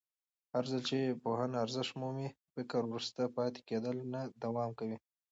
هرځل 0.53 0.81
چې 0.89 1.17
پوهنه 1.23 1.55
ارزښت 1.65 1.91
ومومي، 1.93 2.27
فکري 2.53 2.85
وروسته 2.87 3.21
پاتې 3.37 3.59
کېدل 3.69 3.97
نه 4.13 4.21
دوام 4.43 4.69
کوي. 4.79 4.97